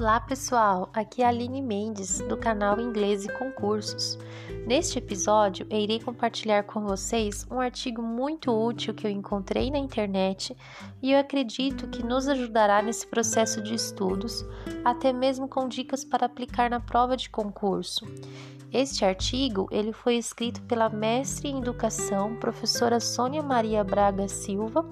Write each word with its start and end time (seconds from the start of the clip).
Olá 0.00 0.18
pessoal, 0.18 0.88
aqui 0.94 1.20
é 1.20 1.26
a 1.26 1.28
Aline 1.28 1.60
Mendes 1.60 2.20
do 2.20 2.34
canal 2.34 2.80
Inglês 2.80 3.26
e 3.26 3.32
Concursos. 3.34 4.18
Neste 4.66 4.96
episódio, 4.96 5.66
eu 5.68 5.78
irei 5.78 6.00
compartilhar 6.00 6.62
com 6.62 6.80
vocês 6.80 7.46
um 7.50 7.60
artigo 7.60 8.00
muito 8.00 8.50
útil 8.50 8.94
que 8.94 9.06
eu 9.06 9.10
encontrei 9.10 9.70
na 9.70 9.76
internet 9.76 10.56
e 11.02 11.12
eu 11.12 11.20
acredito 11.20 11.86
que 11.88 12.02
nos 12.02 12.28
ajudará 12.28 12.80
nesse 12.80 13.06
processo 13.06 13.60
de 13.60 13.74
estudos, 13.74 14.42
até 14.82 15.12
mesmo 15.12 15.46
com 15.46 15.68
dicas 15.68 16.02
para 16.02 16.24
aplicar 16.24 16.70
na 16.70 16.80
prova 16.80 17.14
de 17.14 17.28
concurso. 17.28 18.06
Este 18.72 19.04
artigo 19.04 19.68
ele 19.70 19.92
foi 19.92 20.16
escrito 20.16 20.62
pela 20.62 20.88
mestre 20.88 21.50
em 21.50 21.58
educação, 21.58 22.36
professora 22.36 23.00
Sônia 23.00 23.42
Maria 23.42 23.84
Braga 23.84 24.28
Silva 24.28 24.82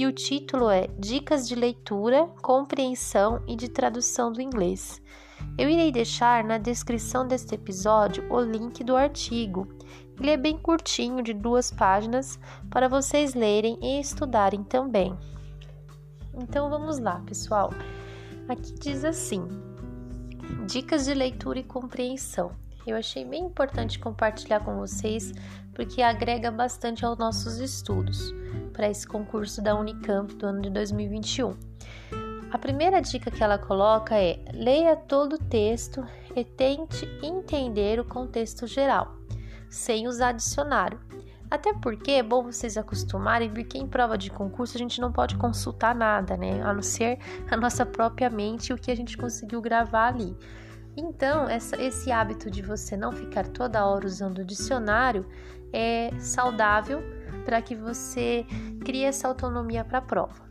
e 0.00 0.06
o 0.06 0.12
título 0.12 0.70
é 0.70 0.86
Dicas 0.98 1.46
de 1.46 1.54
leitura, 1.54 2.26
compreensão 2.40 3.42
e 3.46 3.54
de 3.54 3.68
tradução 3.68 4.32
do 4.32 4.39
inglês. 4.40 5.00
Eu 5.56 5.68
irei 5.68 5.90
deixar 5.90 6.44
na 6.44 6.58
descrição 6.58 7.26
deste 7.26 7.54
episódio 7.54 8.26
o 8.30 8.40
link 8.40 8.82
do 8.84 8.96
artigo. 8.96 9.66
Ele 10.18 10.30
é 10.30 10.36
bem 10.36 10.58
curtinho, 10.58 11.22
de 11.22 11.32
duas 11.32 11.70
páginas, 11.70 12.38
para 12.68 12.88
vocês 12.88 13.34
lerem 13.34 13.78
e 13.82 14.00
estudarem 14.00 14.62
também. 14.62 15.16
Então 16.34 16.68
vamos 16.68 16.98
lá, 16.98 17.20
pessoal. 17.20 17.70
Aqui 18.48 18.74
diz 18.74 19.04
assim: 19.04 19.46
Dicas 20.66 21.06
de 21.06 21.14
leitura 21.14 21.58
e 21.58 21.64
compreensão. 21.64 22.52
Eu 22.86 22.96
achei 22.96 23.24
bem 23.24 23.44
importante 23.44 23.98
compartilhar 23.98 24.60
com 24.60 24.76
vocês 24.76 25.32
porque 25.74 26.02
agrega 26.02 26.50
bastante 26.50 27.04
aos 27.04 27.18
nossos 27.18 27.58
estudos 27.58 28.34
para 28.72 28.88
esse 28.88 29.06
concurso 29.06 29.62
da 29.62 29.74
Unicamp 29.74 30.34
do 30.34 30.46
ano 30.46 30.62
de 30.62 30.70
2021. 30.70 31.69
A 32.52 32.58
primeira 32.58 33.00
dica 33.00 33.30
que 33.30 33.44
ela 33.44 33.58
coloca 33.58 34.16
é: 34.16 34.40
leia 34.52 34.96
todo 34.96 35.34
o 35.34 35.38
texto 35.38 36.04
e 36.34 36.44
tente 36.44 37.06
entender 37.22 38.00
o 38.00 38.04
contexto 38.04 38.66
geral, 38.66 39.14
sem 39.68 40.08
usar 40.08 40.32
dicionário. 40.32 40.98
Até 41.48 41.72
porque 41.74 42.12
é 42.12 42.22
bom 42.22 42.44
vocês 42.44 42.76
acostumarem, 42.76 43.50
porque 43.50 43.78
em 43.78 43.86
prova 43.86 44.18
de 44.18 44.30
concurso 44.30 44.76
a 44.76 44.78
gente 44.78 45.00
não 45.00 45.12
pode 45.12 45.36
consultar 45.36 45.94
nada, 45.94 46.36
né? 46.36 46.60
A 46.62 46.72
não 46.72 46.82
ser 46.82 47.18
a 47.50 47.56
nossa 47.56 47.86
própria 47.86 48.28
mente 48.28 48.68
e 48.68 48.72
o 48.72 48.78
que 48.78 48.90
a 48.90 48.96
gente 48.96 49.16
conseguiu 49.16 49.60
gravar 49.60 50.08
ali. 50.08 50.36
Então, 50.96 51.48
essa, 51.48 51.80
esse 51.80 52.10
hábito 52.10 52.50
de 52.50 52.62
você 52.62 52.96
não 52.96 53.12
ficar 53.12 53.46
toda 53.46 53.84
hora 53.84 54.06
usando 54.06 54.38
o 54.38 54.44
dicionário 54.44 55.24
é 55.72 56.10
saudável 56.18 57.00
para 57.44 57.62
que 57.62 57.76
você 57.76 58.44
crie 58.84 59.04
essa 59.04 59.28
autonomia 59.28 59.84
para 59.84 59.98
a 59.98 60.02
prova. 60.02 60.49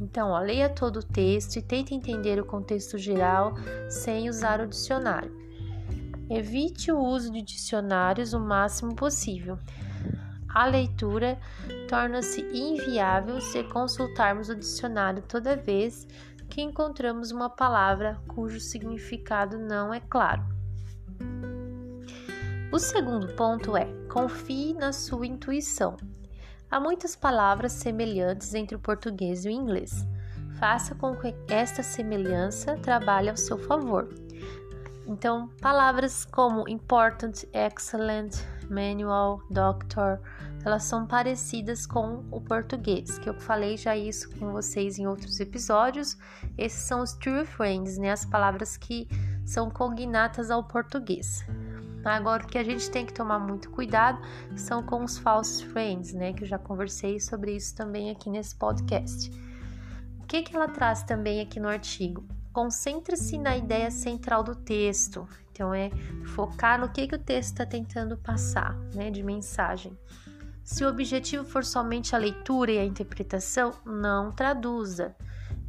Então, 0.00 0.30
ó, 0.30 0.40
leia 0.40 0.68
todo 0.68 1.00
o 1.00 1.02
texto 1.02 1.56
e 1.56 1.62
tente 1.62 1.94
entender 1.94 2.40
o 2.40 2.46
contexto 2.46 2.96
geral 2.96 3.54
sem 3.88 4.30
usar 4.30 4.60
o 4.60 4.66
dicionário. 4.66 5.38
Evite 6.30 6.90
o 6.90 6.98
uso 6.98 7.30
de 7.30 7.42
dicionários 7.42 8.32
o 8.32 8.40
máximo 8.40 8.94
possível. 8.94 9.58
A 10.48 10.66
leitura 10.66 11.38
torna-se 11.88 12.40
inviável 12.40 13.40
se 13.40 13.62
consultarmos 13.64 14.48
o 14.48 14.54
dicionário 14.54 15.22
toda 15.22 15.56
vez 15.56 16.06
que 16.48 16.60
encontramos 16.60 17.30
uma 17.30 17.48
palavra 17.48 18.20
cujo 18.26 18.58
significado 18.58 19.58
não 19.58 19.94
é 19.94 20.00
claro. 20.00 20.42
O 22.72 22.78
segundo 22.78 23.28
ponto 23.34 23.76
é: 23.76 23.86
confie 24.08 24.74
na 24.74 24.92
sua 24.92 25.26
intuição. 25.26 25.96
Há 26.70 26.78
muitas 26.78 27.16
palavras 27.16 27.72
semelhantes 27.72 28.54
entre 28.54 28.76
o 28.76 28.78
português 28.78 29.44
e 29.44 29.48
o 29.48 29.50
inglês. 29.50 30.06
Faça 30.60 30.94
com 30.94 31.16
que 31.16 31.34
esta 31.48 31.82
semelhança 31.82 32.76
trabalhe 32.76 33.28
ao 33.28 33.36
seu 33.36 33.58
favor. 33.58 34.08
Então, 35.04 35.48
palavras 35.60 36.24
como 36.24 36.68
important, 36.68 37.32
excellent, 37.52 38.36
manual, 38.70 39.40
doctor, 39.50 40.20
elas 40.64 40.84
são 40.84 41.06
parecidas 41.06 41.86
com 41.86 42.24
o 42.30 42.40
português, 42.40 43.18
que 43.18 43.28
eu 43.28 43.34
falei 43.34 43.76
já 43.76 43.96
isso 43.96 44.30
com 44.38 44.52
vocês 44.52 44.96
em 44.96 45.08
outros 45.08 45.40
episódios. 45.40 46.16
Esses 46.56 46.82
são 46.82 47.00
os 47.00 47.14
true 47.14 47.44
friends, 47.44 47.98
né? 47.98 48.12
As 48.12 48.24
palavras 48.24 48.76
que 48.76 49.08
são 49.44 49.68
cognatas 49.68 50.52
ao 50.52 50.62
português. 50.62 51.44
Agora, 52.04 52.44
o 52.44 52.46
que 52.46 52.58
a 52.58 52.64
gente 52.64 52.90
tem 52.90 53.04
que 53.04 53.12
tomar 53.12 53.38
muito 53.38 53.70
cuidado 53.70 54.20
são 54.56 54.82
com 54.82 55.04
os 55.04 55.18
false 55.18 55.64
friends, 55.66 56.12
né? 56.12 56.32
Que 56.32 56.44
eu 56.44 56.48
já 56.48 56.58
conversei 56.58 57.20
sobre 57.20 57.54
isso 57.54 57.74
também 57.74 58.10
aqui 58.10 58.30
nesse 58.30 58.56
podcast. 58.56 59.30
O 60.18 60.26
que, 60.26 60.42
que 60.42 60.54
ela 60.54 60.68
traz 60.68 61.02
também 61.02 61.40
aqui 61.40 61.60
no 61.60 61.68
artigo? 61.68 62.26
Concentre-se 62.52 63.38
na 63.38 63.56
ideia 63.56 63.90
central 63.90 64.42
do 64.42 64.54
texto. 64.54 65.26
Então, 65.52 65.74
é 65.74 65.90
focar 66.34 66.80
no 66.80 66.88
que, 66.88 67.06
que 67.06 67.14
o 67.14 67.18
texto 67.18 67.52
está 67.52 67.66
tentando 67.66 68.16
passar, 68.16 68.74
né? 68.94 69.10
De 69.10 69.22
mensagem. 69.22 69.96
Se 70.64 70.84
o 70.84 70.88
objetivo 70.88 71.44
for 71.44 71.64
somente 71.64 72.14
a 72.14 72.18
leitura 72.18 72.70
e 72.70 72.78
a 72.78 72.84
interpretação, 72.84 73.72
não 73.84 74.30
traduza 74.30 75.14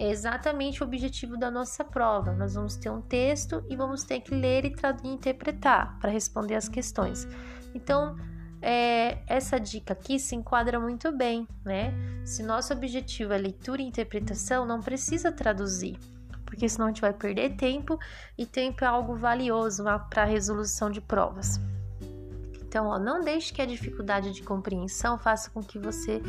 é 0.00 0.10
exatamente 0.10 0.82
o 0.82 0.86
objetivo 0.86 1.36
da 1.36 1.50
nossa 1.50 1.84
prova. 1.84 2.32
Nós 2.32 2.54
vamos 2.54 2.74
ter 2.74 2.88
um 2.88 3.02
texto 3.02 3.62
e 3.68 3.76
vamos 3.76 4.02
ter 4.02 4.20
que 4.20 4.34
ler 4.34 4.64
e, 4.64 5.08
interpretar 5.08 5.98
para 6.00 6.10
responder 6.10 6.54
as 6.54 6.70
questões. 6.70 7.28
Então, 7.74 8.16
é, 8.62 9.18
essa 9.26 9.60
dica 9.60 9.92
aqui 9.92 10.18
se 10.18 10.34
enquadra 10.34 10.80
muito 10.80 11.12
bem, 11.12 11.46
né? 11.62 11.92
Se 12.24 12.42
nosso 12.42 12.72
objetivo 12.72 13.34
é 13.34 13.38
leitura 13.38 13.82
e 13.82 13.84
interpretação, 13.84 14.64
não 14.64 14.80
precisa 14.80 15.30
traduzir, 15.30 15.98
porque 16.46 16.66
senão 16.66 16.86
a 16.86 16.88
gente 16.88 17.02
vai 17.02 17.12
perder 17.12 17.56
tempo 17.56 17.98
e 18.38 18.46
tempo 18.46 18.82
é 18.82 18.86
algo 18.86 19.14
valioso 19.16 19.84
para 20.08 20.22
a 20.22 20.26
resolução 20.26 20.90
de 20.90 21.02
provas. 21.02 21.60
Então, 22.70 22.86
ó, 22.86 23.00
não 23.00 23.20
deixe 23.20 23.52
que 23.52 23.60
a 23.60 23.66
dificuldade 23.66 24.30
de 24.30 24.44
compreensão 24.44 25.18
faça 25.18 25.50
com 25.50 25.60
que 25.60 25.76
você 25.76 26.22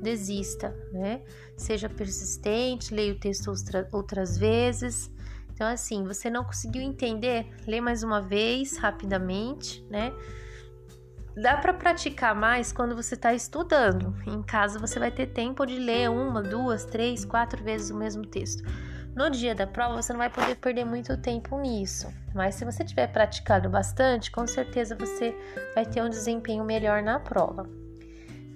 desista, 0.00 0.72
né? 0.92 1.20
Seja 1.56 1.88
persistente, 1.88 2.94
leia 2.94 3.14
o 3.14 3.18
texto 3.18 3.48
outra, 3.48 3.88
outras 3.90 4.38
vezes. 4.38 5.10
Então, 5.52 5.66
assim, 5.66 6.04
você 6.04 6.30
não 6.30 6.44
conseguiu 6.44 6.82
entender, 6.82 7.48
lê 7.66 7.80
mais 7.80 8.04
uma 8.04 8.22
vez, 8.22 8.76
rapidamente, 8.76 9.84
né? 9.90 10.12
Dá 11.34 11.56
para 11.56 11.74
praticar 11.74 12.32
mais 12.32 12.72
quando 12.72 12.94
você 12.94 13.16
está 13.16 13.34
estudando. 13.34 14.14
Em 14.24 14.40
casa, 14.40 14.78
você 14.78 15.00
vai 15.00 15.10
ter 15.10 15.26
tempo 15.26 15.66
de 15.66 15.80
ler 15.80 16.08
uma, 16.10 16.40
duas, 16.40 16.84
três, 16.84 17.24
quatro 17.24 17.60
vezes 17.64 17.90
o 17.90 17.96
mesmo 17.96 18.24
texto. 18.24 18.62
No 19.14 19.30
dia 19.30 19.54
da 19.54 19.66
prova, 19.66 20.00
você 20.00 20.12
não 20.12 20.18
vai 20.18 20.30
poder 20.30 20.54
perder 20.56 20.84
muito 20.84 21.16
tempo 21.16 21.58
nisso, 21.58 22.12
mas 22.34 22.54
se 22.54 22.64
você 22.64 22.84
tiver 22.84 23.08
praticado 23.08 23.68
bastante, 23.68 24.30
com 24.30 24.46
certeza 24.46 24.94
você 24.94 25.34
vai 25.74 25.84
ter 25.84 26.02
um 26.02 26.08
desempenho 26.08 26.64
melhor 26.64 27.02
na 27.02 27.18
prova. 27.18 27.68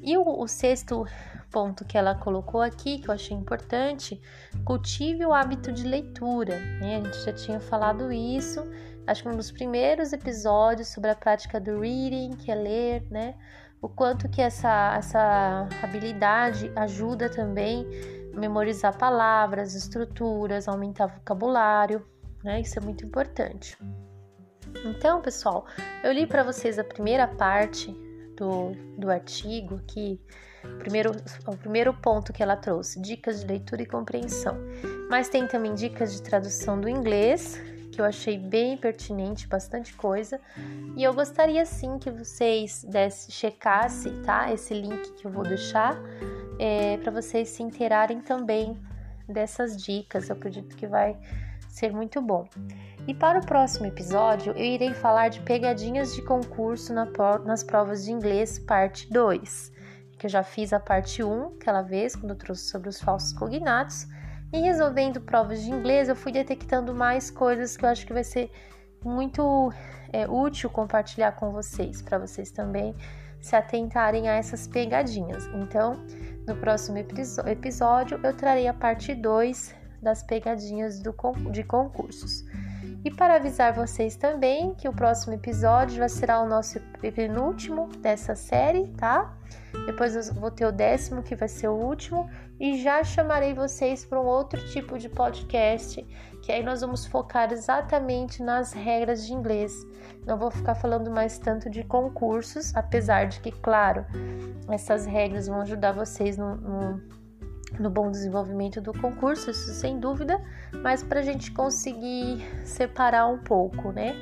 E 0.03 0.17
o, 0.17 0.23
o 0.23 0.47
sexto 0.47 1.07
ponto 1.53 1.85
que 1.85 1.99
ela 1.99 2.15
colocou 2.15 2.62
aqui, 2.62 2.99
que 2.99 3.09
eu 3.09 3.15
achei 3.15 3.37
importante, 3.37 4.21
cultive 4.65 5.25
o 5.25 5.33
hábito 5.33 5.71
de 5.71 5.85
leitura. 5.87 6.59
Né? 6.81 6.97
A 6.97 7.05
gente 7.05 7.25
já 7.25 7.33
tinha 7.33 7.61
falado 7.61 8.11
isso, 8.11 8.67
acho 9.07 9.23
que 9.23 9.29
um 9.29 9.37
dos 9.37 9.53
primeiros 9.53 10.12
episódios 10.12 10.89
sobre 10.89 11.11
a 11.11 11.15
prática 11.15 11.61
do 11.61 11.81
reading, 11.81 12.31
que 12.31 12.51
é 12.51 12.55
ler, 12.55 13.07
né? 13.11 13.35
O 13.81 13.89
quanto 13.89 14.29
que 14.29 14.41
essa, 14.41 14.95
essa 14.97 15.69
habilidade 15.83 16.71
ajuda 16.77 17.29
também 17.29 17.85
memorizar 18.32 18.97
palavras, 18.97 19.75
estruturas, 19.75 20.69
aumentar 20.69 21.06
vocabulário, 21.06 22.06
né? 22.43 22.60
Isso 22.60 22.78
é 22.78 22.82
muito 22.82 23.04
importante. 23.04 23.76
Então, 24.84 25.20
pessoal, 25.20 25.66
eu 26.03 26.12
li 26.12 26.26
para 26.26 26.43
vocês 26.43 26.78
a 26.78 26.84
primeira 26.84 27.28
parte 27.28 27.93
do, 28.37 28.72
do 28.98 29.10
artigo 29.10 29.81
que 29.87 30.20
primeiro, 30.79 31.12
o 31.46 31.56
primeiro 31.56 31.93
ponto 31.94 32.32
que 32.32 32.43
ela 32.43 32.56
trouxe, 32.56 33.00
dicas 33.00 33.40
de 33.40 33.46
leitura 33.46 33.82
e 33.82 33.87
compreensão. 33.87 34.56
Mas 35.11 35.28
tem 35.28 35.46
também 35.46 35.75
dicas 35.75 36.12
de 36.14 36.23
tradução 36.23 36.81
do 36.81 36.88
inglês, 36.88 37.61
que 37.90 38.00
eu 38.00 38.05
achei 38.05 38.38
bem 38.38 38.76
pertinente, 38.76 39.46
bastante 39.46 39.94
coisa. 39.94 40.40
E 40.96 41.02
eu 41.02 41.12
gostaria 41.12 41.64
sim 41.67 41.99
que 41.99 42.11
vocês 42.11 42.85
desse, 42.85 43.31
checassem, 43.31 44.23
tá? 44.23 44.52
Esse 44.52 44.73
link 44.73 45.12
que 45.12 45.26
eu 45.26 45.31
vou 45.31 45.44
deixar 45.44 46.00
é, 46.58 46.96
para 46.99 47.10
vocês 47.10 47.49
se 47.49 47.62
interarem 47.62 48.20
também 48.20 48.76
dessas 49.28 49.76
dicas. 49.82 50.28
Eu 50.28 50.37
acredito 50.37 50.76
que 50.76 50.87
vai 50.87 51.19
ser 51.69 51.93
muito 51.93 52.20
bom. 52.20 52.46
E 53.06 53.14
para 53.14 53.40
o 53.40 53.46
próximo 53.46 53.87
episódio, 53.87 54.52
eu 54.52 54.64
irei 54.64 54.94
falar 54.94 55.28
de 55.28 55.40
pegadinhas 55.40 56.14
de 56.14 56.22
concurso 56.22 56.93
na, 56.93 57.08
nas 57.44 57.64
provas 57.64 58.04
de 58.04 58.12
inglês, 58.12 58.58
parte 58.58 59.10
2. 59.10 59.72
Que 60.19 60.26
eu 60.26 60.31
já 60.31 60.43
fiz 60.43 60.72
a 60.72 60.78
parte 60.78 61.22
1 61.22 61.56
aquela 61.56 61.82
vez, 61.82 62.14
quando 62.14 62.31
eu 62.31 62.37
trouxe 62.37 62.64
sobre 62.64 62.88
os 62.88 63.00
falsos 63.00 63.32
cognatos. 63.32 64.06
E 64.52 64.60
resolvendo 64.60 65.20
provas 65.20 65.62
de 65.62 65.70
inglês, 65.70 66.08
eu 66.08 66.14
fui 66.14 66.31
detectando 66.31 66.94
mais 66.94 67.31
coisas 67.31 67.76
que 67.76 67.84
eu 67.84 67.88
acho 67.88 68.06
que 68.06 68.12
vai 68.12 68.22
ser 68.22 68.50
muito 69.04 69.72
é, 70.12 70.28
útil 70.28 70.70
compartilhar 70.70 71.32
com 71.32 71.50
vocês, 71.50 72.02
para 72.02 72.19
vocês 72.19 72.50
também 72.50 72.94
se 73.40 73.56
atentarem 73.56 74.28
a 74.28 74.34
essas 74.34 74.66
pegadinhas. 74.66 75.46
Então, 75.54 75.96
no 76.46 76.56
próximo 76.56 76.99
episódio, 76.99 78.20
eu 78.22 78.37
trarei 78.37 78.69
a 78.69 78.75
parte 78.75 79.14
2 79.14 79.75
das 80.00 80.22
pegadinhas 80.22 81.00
do, 81.00 81.14
de 81.50 81.62
concursos. 81.62 82.44
E 83.04 83.10
para 83.10 83.34
avisar 83.34 83.72
vocês 83.72 84.14
também 84.14 84.75
que 84.75 84.88
o 84.88 84.93
próximo 84.93 85.34
episódio 85.34 85.96
já 85.96 86.08
será 86.08 86.40
o 86.40 86.49
nosso 86.49 86.78
penúltimo 87.00 87.88
dessa 87.99 88.37
série, 88.37 88.88
tá? 88.96 89.37
Depois 89.87 90.14
eu 90.14 90.34
vou 90.34 90.50
ter 90.50 90.66
o 90.66 90.72
décimo, 90.72 91.22
que 91.22 91.34
vai 91.34 91.49
ser 91.49 91.69
o 91.69 91.75
último, 91.75 92.31
e 92.60 92.81
já 92.81 93.02
chamarei 93.02 93.54
vocês 93.54 94.04
para 94.04 94.20
um 94.20 94.25
outro 94.25 94.64
tipo 94.69 94.99
de 94.99 95.08
podcast, 95.08 96.00
que 96.43 96.52
aí 96.52 96.62
nós 96.62 96.81
vamos 96.81 97.04
focar 97.04 97.52
exatamente 97.52 98.40
nas 98.40 98.72
regras 98.72 99.26
de 99.26 99.32
inglês. 99.32 99.72
Não 100.25 100.38
vou 100.38 100.50
ficar 100.50 100.76
falando 100.76 101.10
mais 101.10 101.38
tanto 101.38 101.69
de 101.69 101.82
concursos, 101.82 102.72
apesar 102.76 103.26
de 103.26 103.40
que, 103.40 103.50
claro, 103.50 104.06
essas 104.70 105.06
regras 105.06 105.49
vão 105.49 105.60
ajudar 105.62 105.93
vocês 105.93 106.37
no, 106.37 106.56
no 106.56 107.22
no 107.79 107.91
bom 107.91 108.11
desenvolvimento 108.11 108.81
do 108.81 108.93
concurso, 108.93 109.51
isso 109.51 109.73
sem 109.73 109.99
dúvida, 109.99 110.41
mas 110.83 111.03
para 111.03 111.21
a 111.21 111.23
gente 111.23 111.51
conseguir 111.53 112.45
separar 112.65 113.27
um 113.27 113.39
pouco, 113.39 113.93
né? 113.93 114.15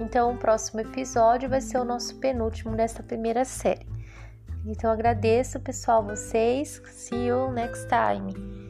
Então, 0.00 0.34
o 0.34 0.36
próximo 0.36 0.80
episódio 0.80 1.48
vai 1.48 1.60
ser 1.60 1.78
o 1.78 1.84
nosso 1.84 2.16
penúltimo 2.16 2.76
dessa 2.76 3.02
primeira 3.02 3.44
série. 3.44 3.86
Então, 4.64 4.90
agradeço, 4.90 5.60
pessoal, 5.60 6.04
vocês. 6.04 6.82
See 6.90 7.26
you 7.26 7.50
next 7.52 7.86
time. 7.88 8.65